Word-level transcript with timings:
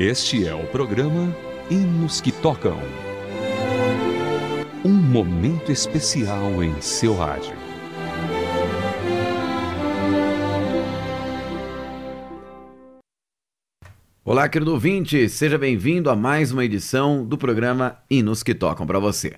Este 0.00 0.46
é 0.46 0.54
o 0.54 0.64
programa 0.68 1.36
Hinos 1.68 2.20
que 2.20 2.30
Tocam. 2.30 2.78
Um 4.84 4.92
momento 4.92 5.72
especial 5.72 6.62
em 6.62 6.80
seu 6.80 7.16
rádio. 7.16 7.52
Olá, 14.24 14.48
querido 14.48 14.70
ouvinte, 14.70 15.28
seja 15.28 15.58
bem-vindo 15.58 16.08
a 16.08 16.14
mais 16.14 16.52
uma 16.52 16.64
edição 16.64 17.24
do 17.24 17.36
programa 17.36 17.98
Hinos 18.08 18.44
que 18.44 18.54
Tocam 18.54 18.86
para 18.86 19.00
você. 19.00 19.34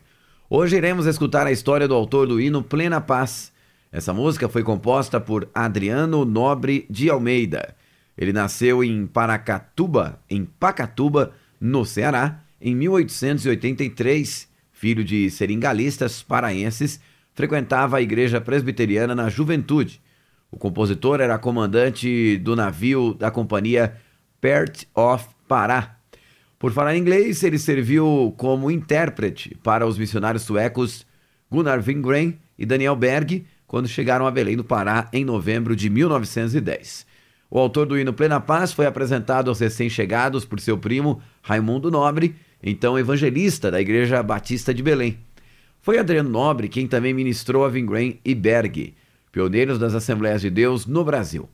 Hoje 0.50 0.76
iremos 0.76 1.06
escutar 1.06 1.46
a 1.46 1.52
história 1.52 1.88
do 1.88 1.94
autor 1.94 2.26
do 2.26 2.38
hino 2.38 2.62
Plena 2.62 3.00
Paz. 3.00 3.50
Essa 3.90 4.12
música 4.12 4.46
foi 4.46 4.62
composta 4.62 5.18
por 5.18 5.48
Adriano 5.54 6.26
Nobre 6.26 6.84
de 6.90 7.08
Almeida 7.08 7.79
ele 8.20 8.34
nasceu 8.34 8.84
em 8.84 9.06
Paracatuba, 9.06 10.20
em 10.28 10.44
Pacatuba, 10.44 11.32
no 11.58 11.86
Ceará, 11.86 12.44
em 12.60 12.76
1883. 12.76 14.46
Filho 14.70 15.02
de 15.02 15.30
seringalistas 15.30 16.22
paraenses, 16.22 17.00
frequentava 17.32 17.96
a 17.96 18.02
igreja 18.02 18.38
presbiteriana 18.38 19.14
na 19.14 19.30
juventude. 19.30 20.02
O 20.50 20.58
compositor 20.58 21.20
era 21.20 21.38
comandante 21.38 22.36
do 22.36 22.54
navio 22.54 23.14
da 23.14 23.30
companhia 23.30 23.96
Pert 24.38 24.84
of 24.94 25.26
Pará. 25.48 25.96
Por 26.58 26.72
falar 26.72 26.96
inglês, 26.96 27.42
ele 27.42 27.58
serviu 27.58 28.34
como 28.36 28.70
intérprete 28.70 29.56
para 29.62 29.86
os 29.86 29.96
missionários 29.96 30.42
suecos 30.42 31.06
Gunnar 31.50 31.82
Wingren 31.82 32.38
e 32.58 32.66
Daniel 32.66 32.96
Berg 32.96 33.46
quando 33.66 33.88
chegaram 33.88 34.26
a 34.26 34.30
Belém 34.30 34.56
do 34.56 34.64
Pará 34.64 35.08
em 35.10 35.24
novembro 35.24 35.74
de 35.74 35.88
1910. 35.88 37.08
O 37.50 37.58
autor 37.58 37.84
do 37.84 37.98
hino 37.98 38.12
Plena 38.12 38.38
Paz 38.40 38.72
foi 38.72 38.86
apresentado 38.86 39.48
aos 39.48 39.58
recém-chegados 39.58 40.44
por 40.44 40.60
seu 40.60 40.78
primo 40.78 41.20
Raimundo 41.42 41.90
Nobre, 41.90 42.36
então 42.62 42.96
evangelista 42.96 43.72
da 43.72 43.80
Igreja 43.80 44.22
Batista 44.22 44.72
de 44.72 44.82
Belém. 44.82 45.18
Foi 45.80 45.98
Adriano 45.98 46.30
Nobre 46.30 46.68
quem 46.68 46.86
também 46.86 47.12
ministrou 47.12 47.64
a 47.64 47.68
Vingren 47.68 48.20
e 48.24 48.36
Berg, 48.36 48.94
pioneiros 49.32 49.80
das 49.80 49.94
Assembleias 49.94 50.42
de 50.42 50.50
Deus 50.50 50.86
no 50.86 51.02
Brasil, 51.04 51.48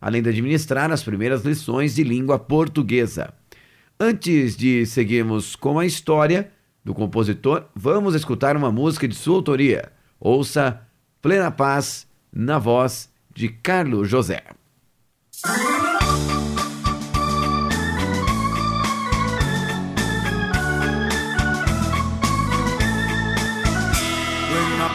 além 0.00 0.22
de 0.22 0.30
administrar 0.30 0.90
as 0.90 1.02
primeiras 1.02 1.44
lições 1.44 1.94
de 1.94 2.02
língua 2.02 2.38
portuguesa. 2.38 3.34
Antes 4.00 4.56
de 4.56 4.86
seguirmos 4.86 5.54
com 5.54 5.78
a 5.78 5.84
história 5.84 6.50
do 6.82 6.94
compositor, 6.94 7.66
vamos 7.74 8.14
escutar 8.14 8.56
uma 8.56 8.72
música 8.72 9.06
de 9.06 9.14
sua 9.14 9.36
autoria. 9.36 9.92
Ouça 10.18 10.80
Plena 11.20 11.50
Paz 11.50 12.06
na 12.32 12.58
voz 12.58 13.10
de 13.34 13.48
Carlos 13.48 14.08
José. 14.08 14.42
Plena 15.44 15.58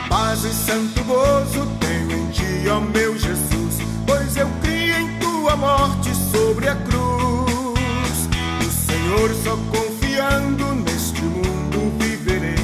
paz 0.07 0.45
e 0.45 0.53
santo 0.53 1.03
gozo 1.03 1.67
tenho 1.81 2.13
em 2.13 2.29
ti, 2.29 2.69
ó 2.69 2.79
meu 2.79 3.17
Jesus, 3.17 3.79
pois 4.05 4.37
eu 4.37 4.47
criei 4.61 4.93
em 4.93 5.19
tua 5.19 5.57
morte 5.57 6.15
sobre 6.31 6.69
a 6.69 6.75
cruz. 6.75 8.29
O 8.61 8.71
Senhor 8.71 9.29
só 9.43 9.57
confiando 9.69 10.75
neste 10.75 11.23
mundo 11.23 11.91
viverei, 11.99 12.55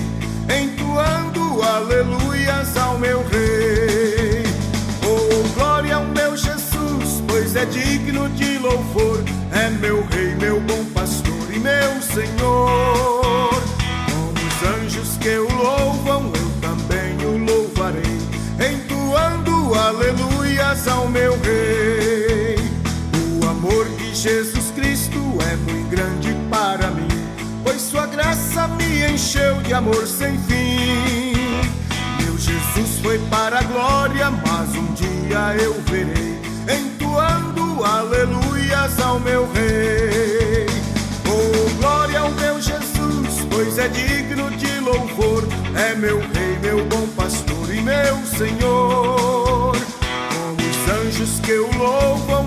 entoando 0.47 1.61
aleluias 1.61 2.77
ao 2.77 2.97
meu 2.97 3.27
Rei. 3.27 3.42
É 7.63 7.65
digno 7.65 8.27
de 8.31 8.57
louvor, 8.57 9.23
é 9.53 9.69
meu 9.69 10.05
Rei, 10.07 10.35
meu 10.35 10.59
bom 10.59 10.83
pastor 10.93 11.47
e 11.49 11.59
meu 11.59 12.01
Senhor. 12.01 13.63
Como 14.11 14.33
os 14.33 14.81
anjos 14.81 15.17
que 15.17 15.37
o 15.37 15.47
louvam, 15.55 16.29
eu 16.35 16.51
também 16.59 17.15
o 17.25 17.37
louvarei, 17.37 18.19
entoando 18.59 19.73
aleluias 19.75 20.89
ao 20.89 21.07
meu 21.07 21.39
Rei. 21.39 22.57
O 23.41 23.47
amor 23.47 23.85
de 23.97 24.13
Jesus 24.13 24.71
Cristo 24.75 25.19
é 25.49 25.55
muito 25.55 25.89
grande 25.89 26.35
para 26.49 26.91
mim, 26.91 27.07
pois 27.63 27.81
Sua 27.81 28.05
graça 28.07 28.67
me 28.67 29.09
encheu 29.09 29.61
de 29.61 29.73
amor 29.73 30.05
sem 30.05 30.37
fim. 30.39 31.33
Meu 32.21 32.37
Jesus 32.37 32.99
foi 33.01 33.19
para 33.29 33.59
a 33.59 33.63
glória, 33.63 34.29
mas 34.31 34.75
um 34.75 34.93
dia 34.93 35.63
eu 35.63 35.81
verei, 35.83 36.33
aleluias 37.81 38.99
ao 38.99 39.17
meu 39.19 39.49
Rei. 39.53 40.65
Oh, 41.25 41.81
glória 41.81 42.19
ao 42.19 42.29
meu 42.31 42.59
Jesus, 42.59 43.47
pois 43.49 43.77
é 43.77 43.87
digno 43.87 44.51
de 44.51 44.79
louvor, 44.81 45.47
é 45.73 45.95
meu 45.95 46.19
Rei, 46.19 46.59
meu 46.61 46.83
bom 46.85 47.07
pastor 47.15 47.73
e 47.73 47.81
meu 47.81 48.17
Senhor. 48.25 49.71
Como 50.33 50.57
os 50.59 50.89
anjos 50.89 51.39
que 51.39 51.53
o 51.53 51.69
louvam, 51.77 52.42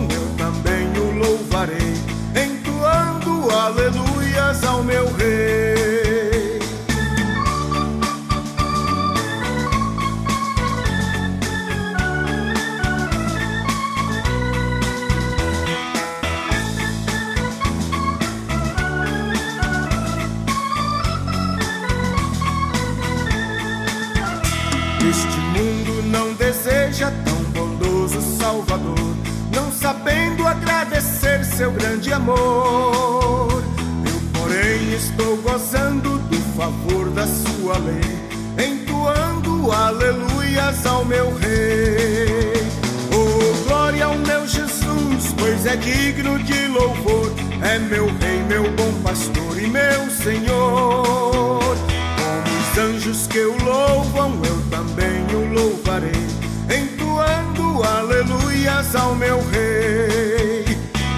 é 45.68 45.76
digno 45.76 46.38
de 46.38 46.68
louvor, 46.68 47.32
é 47.62 47.78
meu 47.78 48.06
Rei, 48.06 48.42
meu 48.48 48.70
bom 48.72 48.92
pastor 49.02 49.60
e 49.60 49.66
meu 49.66 50.10
Senhor. 50.10 51.60
Como 51.60 52.58
os 52.60 52.78
anjos 52.78 53.26
que 53.26 53.40
o 53.40 53.56
louvam, 53.64 54.40
eu 54.44 54.62
também 54.70 55.26
o 55.34 55.52
louvarei, 55.54 56.26
entoando 56.70 57.82
aleluias 57.82 58.94
ao 58.94 59.14
meu 59.16 59.40
Rei. 59.50 60.64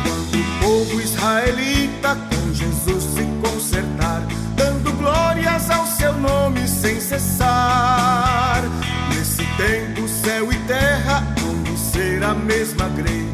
Quando 0.03 0.41
o 0.41 0.61
povo 0.61 1.01
israelita 1.01 2.17
com 2.17 2.55
Jesus 2.55 3.05
se 3.05 3.25
consertar, 3.43 4.23
dando 4.57 4.93
glórias 4.93 5.71
ao 5.71 5.87
seu 5.87 6.15
nome 6.15 6.67
sem 6.67 7.01
cessar. 7.01 8.63
Nesse 9.11 9.45
tempo, 9.57 10.09
céu 10.09 10.51
e 10.51 10.57
terra 10.61 11.23
vão 11.39 11.77
ser 11.77 12.23
a 12.23 12.35
mesma 12.35 12.89
grei, 12.89 13.27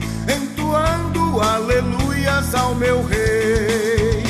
entoando 1.14 1.40
aleluias 1.40 2.54
ao 2.54 2.74
meu 2.74 3.02
Rei. 3.04 4.22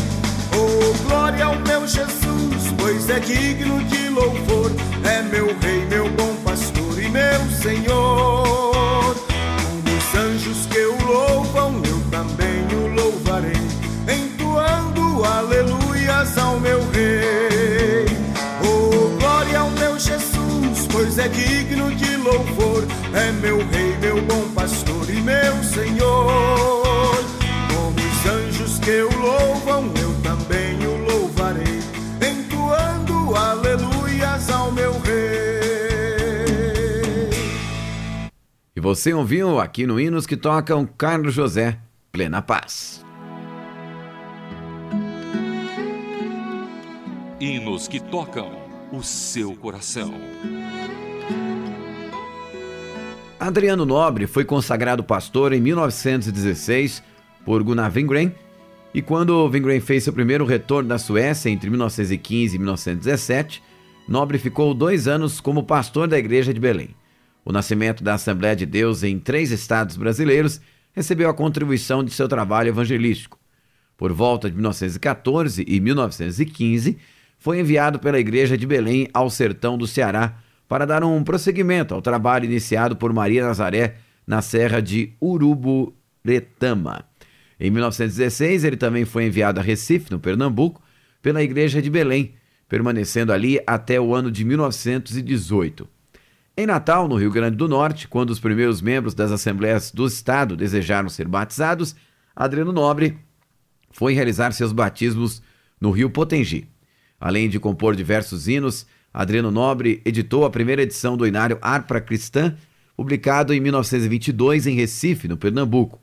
Oh, 0.52 1.08
glória 1.08 1.46
ao 1.46 1.56
meu 1.56 1.86
Jesus, 1.86 2.72
pois 2.76 3.08
é 3.08 3.18
digno 3.18 3.82
de 3.84 4.08
louvor, 4.10 4.70
é 5.04 5.22
meu 5.22 5.46
Rei, 5.60 5.84
meu 5.86 6.08
bom 6.10 6.34
pastor 6.44 7.02
e 7.02 7.08
meu 7.08 7.40
Senhor. 7.62 9.16
Como 9.16 9.96
os 9.96 10.14
anjos 10.14 10.66
que 10.66 10.78
o 10.78 11.06
louvam, 11.06 11.82
eu 11.84 12.00
também 12.10 12.66
o 12.76 12.94
louvarei, 12.94 13.52
entoando 14.08 15.24
aleluias 15.24 16.36
ao 16.38 16.60
meu 16.60 16.80
Rei. 16.90 18.06
Oh, 18.62 19.18
glória 19.18 19.58
ao 19.58 19.70
meu 19.70 19.98
Jesus, 19.98 20.86
pois 20.90 21.18
é 21.18 21.28
digno 21.28 21.94
de 21.94 22.16
louvor, 22.16 22.84
é 23.14 23.32
meu 23.32 23.63
você 38.84 39.14
ouviu 39.14 39.58
aqui 39.60 39.86
no 39.86 39.98
Hinos 39.98 40.26
que 40.26 40.36
Tocam 40.36 40.84
Carlos 40.84 41.32
José, 41.32 41.78
Plena 42.12 42.42
Paz. 42.42 43.02
Hinos 47.40 47.88
que 47.88 47.98
tocam 47.98 48.52
o 48.92 49.02
seu 49.02 49.56
coração. 49.56 50.12
Adriano 53.40 53.86
Nobre 53.86 54.26
foi 54.26 54.44
consagrado 54.44 55.02
pastor 55.02 55.54
em 55.54 55.62
1916 55.62 57.02
por 57.42 57.62
Gunnar 57.62 57.90
Wingren 57.90 58.34
E 58.92 59.00
quando 59.00 59.46
Wingren 59.46 59.80
fez 59.80 60.04
seu 60.04 60.12
primeiro 60.12 60.44
retorno 60.44 60.90
da 60.90 60.98
Suécia 60.98 61.48
entre 61.48 61.70
1915 61.70 62.54
e 62.54 62.58
1917, 62.58 63.62
Nobre 64.06 64.36
ficou 64.36 64.74
dois 64.74 65.08
anos 65.08 65.40
como 65.40 65.64
pastor 65.64 66.06
da 66.06 66.18
igreja 66.18 66.52
de 66.52 66.60
Belém. 66.60 66.94
O 67.44 67.52
nascimento 67.52 68.02
da 68.02 68.14
Assembleia 68.14 68.56
de 68.56 68.64
Deus 68.64 69.02
em 69.02 69.18
três 69.18 69.50
estados 69.50 69.96
brasileiros 69.96 70.60
recebeu 70.92 71.28
a 71.28 71.34
contribuição 71.34 72.02
de 72.02 72.10
seu 72.10 72.26
trabalho 72.26 72.68
evangelístico. 72.68 73.38
Por 73.96 74.12
volta 74.12 74.48
de 74.48 74.56
1914 74.56 75.64
e 75.66 75.80
1915, 75.80 76.96
foi 77.38 77.60
enviado 77.60 77.98
pela 77.98 78.18
Igreja 78.18 78.56
de 78.56 78.66
Belém 78.66 79.08
ao 79.12 79.28
sertão 79.28 79.76
do 79.76 79.86
Ceará 79.86 80.38
para 80.66 80.86
dar 80.86 81.04
um 81.04 81.22
prosseguimento 81.22 81.94
ao 81.94 82.00
trabalho 82.00 82.46
iniciado 82.46 82.96
por 82.96 83.12
Maria 83.12 83.44
Nazaré 83.44 83.96
na 84.26 84.40
Serra 84.40 84.80
de 84.80 85.12
Uruburetama. 85.20 87.04
Em 87.60 87.70
1916, 87.70 88.64
ele 88.64 88.76
também 88.76 89.04
foi 89.04 89.26
enviado 89.26 89.60
a 89.60 89.62
Recife, 89.62 90.10
no 90.10 90.18
Pernambuco, 90.18 90.82
pela 91.20 91.42
Igreja 91.42 91.80
de 91.80 91.90
Belém, 91.90 92.34
permanecendo 92.68 93.32
ali 93.32 93.60
até 93.66 94.00
o 94.00 94.14
ano 94.14 94.30
de 94.30 94.44
1918. 94.44 95.93
Em 96.56 96.66
Natal, 96.66 97.08
no 97.08 97.16
Rio 97.16 97.32
Grande 97.32 97.56
do 97.56 97.66
Norte, 97.66 98.06
quando 98.06 98.30
os 98.30 98.38
primeiros 98.38 98.80
membros 98.80 99.12
das 99.12 99.32
Assembleias 99.32 99.90
do 99.90 100.06
Estado 100.06 100.56
desejaram 100.56 101.08
ser 101.08 101.26
batizados, 101.26 101.96
Adriano 102.34 102.72
Nobre 102.72 103.18
foi 103.90 104.14
realizar 104.14 104.52
seus 104.52 104.72
batismos 104.72 105.42
no 105.80 105.90
Rio 105.90 106.08
Potengi. 106.10 106.68
Além 107.18 107.48
de 107.48 107.58
compor 107.58 107.96
diversos 107.96 108.46
hinos, 108.46 108.86
Adriano 109.12 109.50
Nobre 109.50 110.00
editou 110.04 110.44
a 110.44 110.50
primeira 110.50 110.82
edição 110.82 111.16
do 111.16 111.26
Inário 111.26 111.58
Arpa 111.60 112.00
Cristã, 112.00 112.56
publicado 112.96 113.52
em 113.52 113.58
1922 113.58 114.68
em 114.68 114.76
Recife, 114.76 115.26
no 115.26 115.36
Pernambuco. 115.36 116.00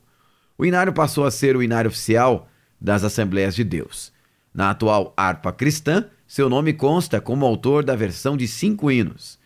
O 0.58 0.66
Inário 0.66 0.92
passou 0.92 1.24
a 1.24 1.30
ser 1.30 1.56
o 1.56 1.62
Inário 1.62 1.88
oficial 1.88 2.46
das 2.78 3.02
Assembleias 3.04 3.54
de 3.54 3.64
Deus. 3.64 4.12
Na 4.52 4.68
atual 4.68 5.14
Harpa 5.16 5.50
Cristã, 5.50 6.04
seu 6.26 6.50
nome 6.50 6.74
consta 6.74 7.22
como 7.22 7.46
autor 7.46 7.82
da 7.82 7.96
versão 7.96 8.36
de 8.36 8.46
cinco 8.46 8.90
hinos. 8.90 9.40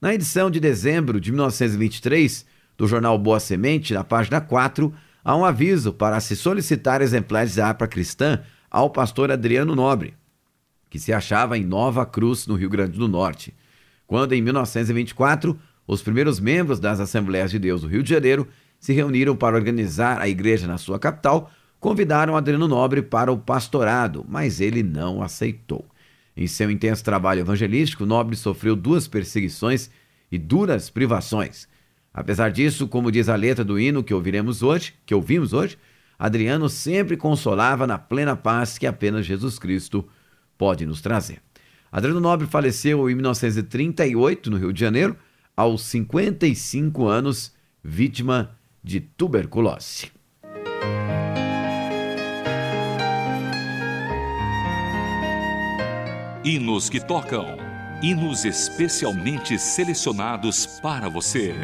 Na 0.00 0.14
edição 0.14 0.50
de 0.50 0.58
dezembro 0.58 1.20
de 1.20 1.30
1923 1.30 2.46
do 2.74 2.88
jornal 2.88 3.18
Boa 3.18 3.38
Semente, 3.38 3.92
na 3.92 4.02
página 4.02 4.40
4, 4.40 4.94
há 5.22 5.36
um 5.36 5.44
aviso 5.44 5.92
para 5.92 6.18
se 6.20 6.34
solicitar 6.34 7.02
exemplares 7.02 7.56
da 7.56 7.66
Harpa 7.66 7.86
Cristã 7.86 8.40
ao 8.70 8.88
pastor 8.88 9.30
Adriano 9.30 9.76
Nobre, 9.76 10.14
que 10.88 10.98
se 10.98 11.12
achava 11.12 11.58
em 11.58 11.66
Nova 11.66 12.06
Cruz, 12.06 12.46
no 12.46 12.54
Rio 12.54 12.70
Grande 12.70 12.98
do 12.98 13.06
Norte. 13.06 13.52
Quando, 14.06 14.32
em 14.32 14.40
1924, 14.40 15.60
os 15.86 16.00
primeiros 16.00 16.40
membros 16.40 16.80
das 16.80 16.98
Assembleias 16.98 17.50
de 17.50 17.58
Deus 17.58 17.82
do 17.82 17.86
Rio 17.86 18.02
de 18.02 18.08
Janeiro 18.08 18.48
se 18.78 18.94
reuniram 18.94 19.36
para 19.36 19.54
organizar 19.54 20.18
a 20.18 20.26
igreja 20.26 20.66
na 20.66 20.78
sua 20.78 20.98
capital, 20.98 21.50
convidaram 21.78 22.38
Adriano 22.38 22.66
Nobre 22.66 23.02
para 23.02 23.30
o 23.30 23.36
pastorado, 23.36 24.24
mas 24.26 24.62
ele 24.62 24.82
não 24.82 25.22
aceitou. 25.22 25.84
Em 26.40 26.46
seu 26.46 26.70
intenso 26.70 27.04
trabalho 27.04 27.40
evangelístico, 27.40 28.06
Nobre 28.06 28.34
sofreu 28.34 28.74
duas 28.74 29.06
perseguições 29.06 29.90
e 30.32 30.38
duras 30.38 30.88
privações. 30.88 31.68
Apesar 32.14 32.50
disso, 32.50 32.88
como 32.88 33.12
diz 33.12 33.28
a 33.28 33.36
letra 33.36 33.62
do 33.62 33.78
hino 33.78 34.02
que 34.02 34.14
ouviremos 34.14 34.62
hoje, 34.62 34.94
que 35.04 35.14
ouvimos 35.14 35.52
hoje, 35.52 35.76
Adriano 36.18 36.70
sempre 36.70 37.14
consolava 37.14 37.86
na 37.86 37.98
plena 37.98 38.34
paz 38.34 38.78
que 38.78 38.86
apenas 38.86 39.26
Jesus 39.26 39.58
Cristo 39.58 40.08
pode 40.56 40.86
nos 40.86 41.02
trazer. 41.02 41.42
Adriano 41.92 42.20
Nobre 42.20 42.46
faleceu 42.46 43.10
em 43.10 43.14
1938 43.14 44.50
no 44.50 44.56
Rio 44.56 44.72
de 44.72 44.80
Janeiro, 44.80 45.14
aos 45.54 45.82
55 45.82 47.06
anos, 47.06 47.52
vítima 47.84 48.56
de 48.82 48.98
tuberculose. 48.98 50.10
Hinos 56.42 56.88
que 56.88 56.98
tocam. 56.98 57.58
Hinos 58.02 58.46
especialmente 58.46 59.58
selecionados 59.58 60.66
para 60.80 61.06
você. 61.06 61.54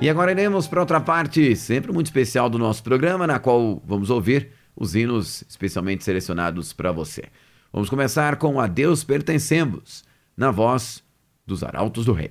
E 0.00 0.08
agora 0.08 0.30
iremos 0.30 0.68
para 0.68 0.78
outra 0.78 1.00
parte, 1.00 1.56
sempre 1.56 1.92
muito 1.92 2.06
especial 2.06 2.48
do 2.48 2.56
nosso 2.56 2.84
programa, 2.84 3.26
na 3.26 3.40
qual 3.40 3.82
vamos 3.84 4.10
ouvir 4.10 4.52
os 4.76 4.94
hinos 4.94 5.42
especialmente 5.48 6.04
selecionados 6.04 6.72
para 6.72 6.92
você. 6.92 7.24
Vamos 7.72 7.90
começar 7.90 8.36
com 8.36 8.60
A 8.60 8.68
Deus 8.68 9.02
Pertencemos, 9.02 10.04
na 10.36 10.52
voz 10.52 11.02
dos 11.44 11.64
Arautos 11.64 12.04
do 12.04 12.12
Rei. 12.12 12.30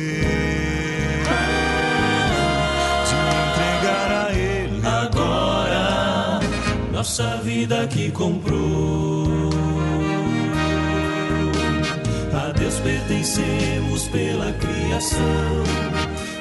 esquecer 0.00 1.22
de 3.06 3.14
entregar 3.48 4.10
a 4.10 4.32
Ele 4.32 4.80
agora 4.86 6.40
nossa 6.92 7.36
vida 7.38 7.86
que 7.86 8.10
comprou. 8.10 9.50
pertencemos 12.80 14.08
pela 14.08 14.52
criação. 14.52 15.20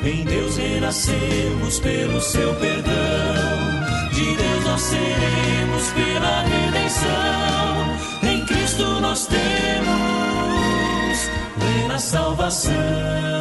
Em 0.04 0.24
Deus 0.24 0.58
renascemos 0.58 1.80
pelo 1.80 2.22
seu 2.22 2.54
perdão. 2.56 2.94
De 4.13 4.36
Deus 4.36 4.63
nós 4.66 4.82
seremos 4.82 5.88
pela 5.94 6.42
redenção. 6.44 7.98
Em 8.24 8.46
Cristo 8.46 8.84
nós 9.01 9.28
temos 9.28 10.00
plena 11.60 12.00
salvação. 12.00 13.38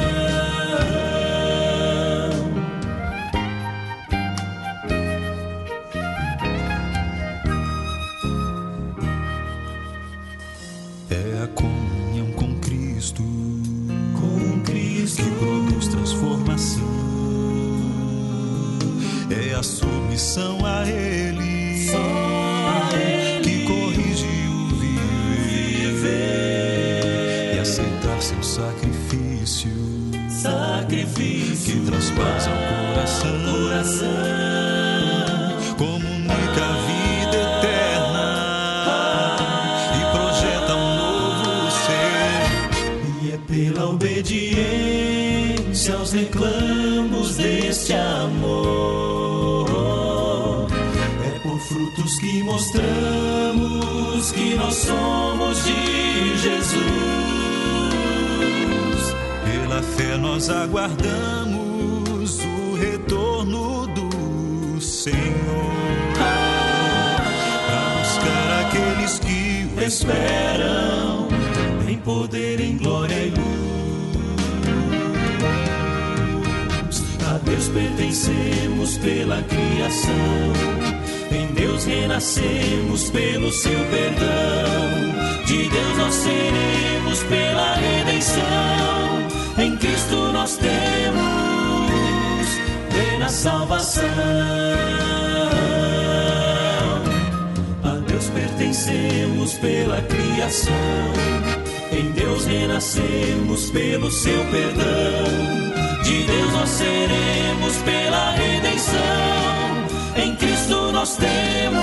são 20.39 20.65
a 20.65 20.89
Ele, 20.89 21.91
que 23.43 23.67
corrige 23.67 24.47
o 24.47 24.69
viver, 25.49 27.57
e 27.57 27.59
aceitar 27.59 28.23
seu 28.23 28.41
sacrifício, 28.41 29.73
sacrifício 30.29 31.81
que 31.81 31.87
transpassa 31.87 32.51
o 32.51 32.53
coração, 32.95 33.37
coração 33.51 34.07
comunica 35.77 36.65
a 36.65 36.73
vida. 36.87 37.09
É 43.31 43.37
pela 43.47 43.91
obediência 43.91 45.95
aos 45.95 46.13
reclamos 46.13 47.37
deste 47.37 47.93
amor. 47.93 48.28
Mostramos 52.59 54.33
que 54.33 54.57
nós 54.57 54.75
somos 54.75 55.65
de 55.65 56.37
Jesus. 56.39 56.83
Pela 59.45 59.81
fé 59.81 60.17
nós 60.17 60.51
aguardamos 60.51 62.41
o 62.41 62.75
retorno 62.75 63.87
do 63.87 64.81
Senhor. 64.81 65.71
Para 66.19 67.23
buscar 68.01 68.67
aqueles 68.67 69.21
que 69.21 69.69
o 69.77 69.81
Esperam 69.81 71.29
em 71.89 71.99
poder, 71.99 72.59
em 72.59 72.77
glória 72.77 73.15
e 73.15 73.31
luz. 73.31 73.45
A 77.25 77.39
Deus 77.39 77.69
pertencemos 77.69 78.99
pela 78.99 79.45
criação. 79.45 80.98
Deus 81.59 81.87
renascemos 81.87 83.11
pelo 83.11 83.51
seu 83.51 83.79
perdão. 83.91 85.45
De 85.45 85.69
Deus 85.69 85.97
nós 85.99 86.15
seremos 86.15 87.23
pela 87.25 87.75
redenção. 87.75 88.45
Em 89.59 89.77
Cristo 89.77 90.17
nós 90.33 90.57
temos 90.57 91.19
plena 92.91 93.29
salvação. 93.29 94.05
A 97.83 97.95
Deus 98.07 98.27
pertencemos 98.29 99.55
pela 99.55 100.01
criação. 100.03 100.73
Em 101.91 102.13
Deus 102.13 102.47
renascemos 102.47 103.69
pelo 103.71 104.13
seu 104.13 104.45
perdão. 104.45 106.05
De 106.05 106.23
Deus 106.23 106.53
nós 106.53 106.69
seremos 106.69 107.77
pela 107.79 108.31
redenção. 108.31 109.48
Em 110.21 110.35
Cristo 110.35 110.91
nós 110.91 111.17
temos. 111.17 111.79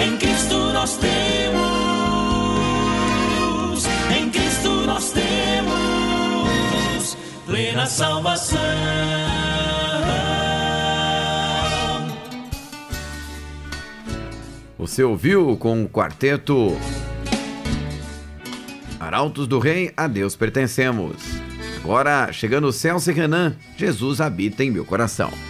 Em 0.00 0.16
Cristo 0.16 0.56
nós 0.72 0.96
temos. 0.96 1.60
Em 4.16 4.30
Cristo 4.30 4.70
nós 4.86 5.10
temos 5.10 7.16
plena 7.44 7.86
salvação. 7.86 8.60
Você 14.78 15.02
ouviu 15.02 15.56
com 15.56 15.82
o 15.82 15.88
quarteto 15.88 16.78
Arautos 19.00 19.48
do 19.48 19.58
Rei, 19.58 19.92
a 19.96 20.06
Deus 20.06 20.36
pertencemos. 20.36 21.16
Agora, 21.82 22.32
chegando 22.32 22.70
Celso 22.70 23.10
e 23.10 23.14
Renan, 23.14 23.56
Jesus 23.76 24.20
habita 24.20 24.62
em 24.62 24.70
meu 24.70 24.84
coração. 24.84 25.49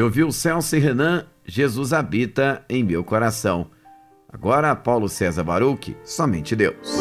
Você 0.00 0.04
ouviu 0.04 0.32
Celso 0.32 0.76
e 0.76 0.78
Renan, 0.78 1.26
Jesus 1.44 1.92
habita 1.92 2.64
em 2.70 2.82
meu 2.82 3.04
coração. 3.04 3.70
Agora, 4.32 4.74
Paulo 4.74 5.10
César 5.10 5.44
Baruch, 5.44 5.94
somente 6.02 6.56
Deus. 6.56 6.99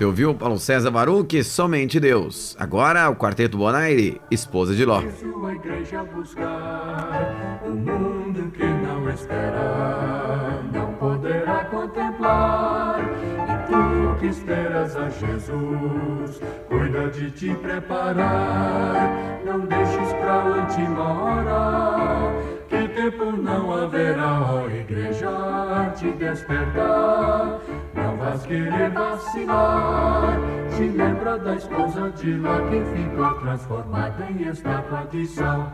Você 0.00 0.06
ouviu 0.06 0.34
Paulo 0.34 0.58
César 0.58 0.90
Baruch, 0.90 1.44
Somente 1.44 2.00
Deus. 2.00 2.56
Agora 2.58 3.10
o 3.10 3.16
Quarteto 3.16 3.58
Bonaire, 3.58 4.18
Esposa 4.30 4.74
de 4.74 4.82
Ló. 4.82 5.02
Sua 5.20 5.52
igreja 5.52 6.02
buscar 6.04 7.60
o 7.66 7.68
mundo 7.68 8.50
que 8.50 8.64
não 8.64 9.10
espera, 9.10 10.62
não 10.72 10.94
poderá 10.94 11.66
contemplar. 11.66 12.98
E 13.46 13.70
tu 13.70 14.20
que 14.20 14.26
esperas 14.28 14.96
a 14.96 15.10
Jesus, 15.10 16.40
cuida 16.66 17.10
de 17.10 17.30
te 17.32 17.54
preparar. 17.56 19.42
Não 19.44 19.60
deixes 19.66 20.12
pra 20.14 20.44
última 20.46 21.24
hora, 21.24 22.32
que 22.70 22.88
tempo 22.88 23.32
não 23.32 23.70
haverá, 23.70 24.40
ó 24.50 24.66
igreja, 24.66 25.92
te 25.94 26.10
despertar. 26.12 27.60
Não 27.94 28.16
vais 28.16 28.42
querer 28.46 28.90
vacilar, 28.90 30.38
te 30.76 30.88
lembra 30.88 31.38
da 31.38 31.54
esposa 31.54 32.10
de 32.10 32.36
lá 32.38 32.60
que 32.68 32.84
ficou 32.94 33.34
transformada 33.34 34.26
em 34.30 34.48
estátua 34.48 35.06
de 35.10 35.26
sal. 35.26 35.72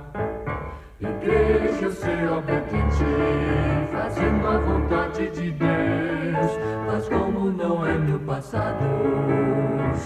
Igreja, 0.98 1.90
ser 1.90 2.32
obediente, 2.32 3.04
fazendo 3.92 4.48
a 4.48 4.58
vontade 4.58 5.28
de 5.28 5.50
Deus, 5.50 6.58
mas 6.86 7.06
como 7.10 7.50
não 7.50 7.86
é 7.86 7.98
no 7.98 8.18
passado, 8.20 8.78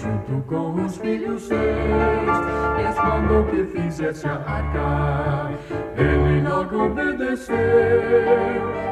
junto 0.01 0.45
com 0.47 0.83
os 0.83 0.97
filhos 0.97 1.43
seus, 1.43 1.59
Deus 2.77 3.45
que 3.45 3.63
fizesse 3.67 4.27
a 4.27 4.33
arca, 4.33 5.51
ele 5.95 6.41
logo 6.49 6.87
obedeceu, 6.87 7.55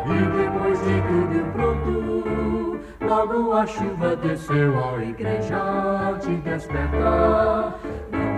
e 0.05 0.19
depois 0.38 0.79
de 0.79 1.01
tudo 1.01 1.51
pronto, 1.51 2.59
logo 3.10 3.54
a 3.54 3.65
chuva 3.65 4.15
desceu, 4.15 4.76
ó 4.76 5.00
igreja, 5.00 6.17
te 6.22 6.36
despertar 6.38 7.80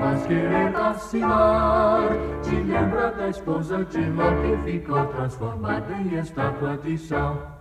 mas 0.02 0.26
querer 0.26 0.72
vacilar. 0.72 2.10
Te 2.42 2.56
lembra 2.56 3.12
da 3.12 3.30
esposa 3.30 3.86
de 3.86 4.04
Ló 4.10 4.32
que 4.42 4.72
ficou 4.72 5.06
transformada 5.06 5.94
em 5.94 6.20
estátua 6.20 6.78
de 6.78 6.98
sal. 6.98 7.60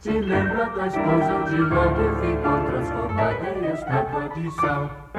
Te 0.00 0.10
lembra 0.10 0.70
da 0.70 0.86
esposa 0.86 1.50
de 1.50 1.56
Ló 1.56 1.84
que 1.94 2.26
ficou 2.26 2.64
transformada 2.64 3.50
em 3.50 3.72
estátua 3.74 4.28
de 4.34 4.50
sal. 4.52 5.10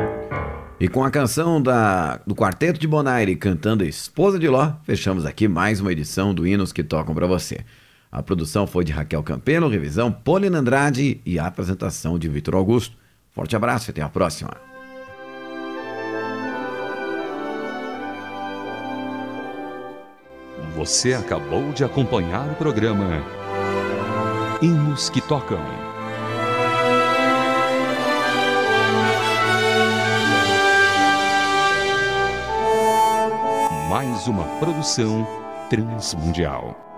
E 0.80 0.88
com 0.88 1.04
a 1.04 1.12
canção 1.12 1.62
da, 1.62 2.20
do 2.26 2.34
Quarteto 2.34 2.80
de 2.80 2.88
Bonaire 2.88 3.36
cantando 3.36 3.86
Esposa 3.86 4.40
de 4.40 4.48
Ló, 4.48 4.74
fechamos 4.84 5.28
aqui 5.28 5.48
mais 5.48 5.80
uma 5.80 5.92
edição 5.92 6.34
do 6.34 6.48
Hinos 6.48 6.74
que 6.74 6.84
Tocam 6.84 7.14
para 7.14 7.28
você. 7.28 7.64
A 8.12 8.22
produção 8.22 8.68
foi 8.68 8.84
de 8.84 8.92
Raquel 8.92 9.24
Campelo, 9.24 9.70
revisão 9.70 10.12
Polina 10.12 10.60
Andrade 10.60 11.22
e 11.26 11.40
a 11.40 11.46
apresentação 11.46 12.20
de 12.20 12.28
Vitor 12.28 12.56
Augusto. 12.56 12.98
Forte 13.30 13.56
abraço 13.56 13.90
e 13.90 13.92
até 13.92 14.02
a 14.02 14.10
próxima. 14.10 14.52
Você 20.76 21.14
acabou 21.14 21.72
de 21.72 21.86
acompanhar 21.86 22.52
o 22.52 22.56
programa 22.56 23.24
Hinos 24.62 25.10
que 25.10 25.22
Tocam. 25.22 25.64
Mais 33.90 34.28
uma 34.28 34.46
produção 34.60 35.26
transmundial. 35.70 36.91